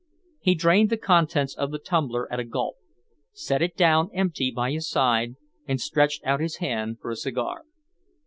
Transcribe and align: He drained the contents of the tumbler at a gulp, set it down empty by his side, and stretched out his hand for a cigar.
He 0.39 0.55
drained 0.55 0.89
the 0.89 0.97
contents 0.97 1.53
of 1.55 1.69
the 1.69 1.77
tumbler 1.77 2.27
at 2.33 2.39
a 2.39 2.43
gulp, 2.43 2.77
set 3.33 3.61
it 3.61 3.75
down 3.77 4.09
empty 4.15 4.49
by 4.49 4.71
his 4.71 4.89
side, 4.89 5.35
and 5.67 5.79
stretched 5.79 6.23
out 6.25 6.39
his 6.41 6.55
hand 6.55 6.97
for 6.99 7.11
a 7.11 7.15
cigar. 7.15 7.65